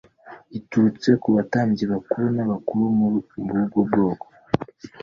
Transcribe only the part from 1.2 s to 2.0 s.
ku batambyi